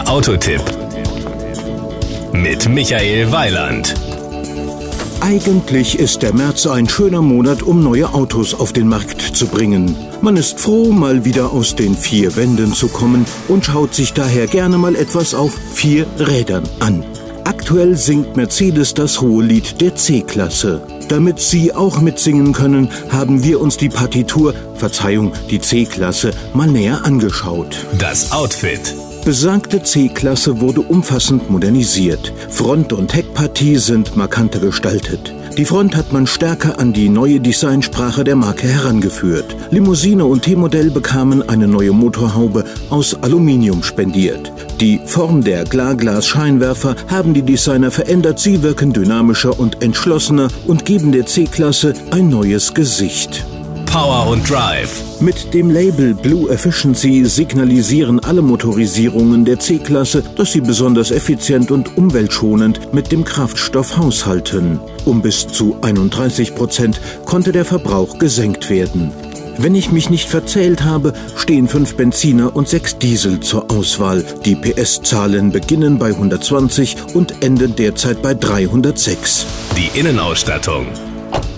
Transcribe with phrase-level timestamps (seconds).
[0.00, 0.62] Der Autotipp
[2.32, 3.94] mit Michael Weiland.
[5.20, 9.94] Eigentlich ist der März ein schöner Monat, um neue Autos auf den Markt zu bringen.
[10.22, 14.46] Man ist froh, mal wieder aus den vier Wänden zu kommen und schaut sich daher
[14.46, 17.04] gerne mal etwas auf vier Rädern an.
[17.44, 20.80] Aktuell singt Mercedes das hohe Lied der C-Klasse.
[21.10, 27.04] Damit Sie auch mitsingen können, haben wir uns die Partitur, Verzeihung, die C-Klasse, mal näher
[27.04, 27.76] angeschaut.
[27.98, 28.94] Das Outfit.
[29.24, 32.32] Besagte C-Klasse wurde umfassend modernisiert.
[32.48, 35.34] Front- und Heckpartie sind markanter gestaltet.
[35.58, 39.54] Die Front hat man stärker an die neue Designsprache der Marke herangeführt.
[39.70, 44.52] Limousine und T-Modell bekamen eine neue Motorhaube aus Aluminium spendiert.
[44.80, 48.38] Die Form der Klarglas-Scheinwerfer haben die Designer verändert.
[48.38, 53.44] Sie wirken dynamischer und entschlossener und geben der C-Klasse ein neues Gesicht.
[53.90, 55.20] Power und Drive.
[55.20, 61.96] Mit dem Label Blue Efficiency signalisieren alle Motorisierungen der C-Klasse, dass sie besonders effizient und
[61.96, 64.78] umweltschonend mit dem Kraftstoff haushalten.
[65.06, 69.10] Um bis zu 31 Prozent konnte der Verbrauch gesenkt werden.
[69.58, 74.24] Wenn ich mich nicht verzählt habe, stehen fünf Benziner und sechs Diesel zur Auswahl.
[74.44, 79.46] Die PS-Zahlen beginnen bei 120 und enden derzeit bei 306.
[79.76, 80.86] Die Innenausstattung.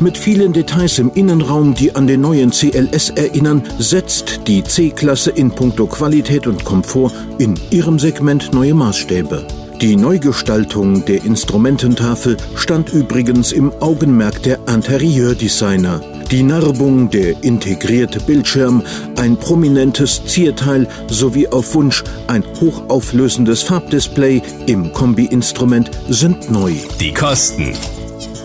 [0.00, 5.50] Mit vielen Details im Innenraum, die an den neuen CLS erinnern, setzt die C-Klasse in
[5.50, 9.46] puncto Qualität und Komfort in ihrem Segment neue Maßstäbe.
[9.82, 16.00] Die Neugestaltung der Instrumententafel stand übrigens im Augenmerk der Interieurdesigner.
[16.30, 18.82] Die Narbung, der integrierte Bildschirm,
[19.16, 26.72] ein prominentes Zierteil sowie auf Wunsch ein hochauflösendes Farbdisplay im Kombi-Instrument sind neu.
[26.98, 27.74] Die Kosten.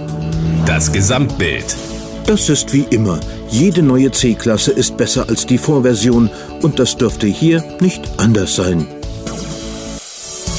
[0.65, 1.75] Das Gesamtbild.
[2.25, 3.19] Das ist wie immer.
[3.49, 6.29] Jede neue C-Klasse ist besser als die Vorversion
[6.61, 8.87] und das dürfte hier nicht anders sein.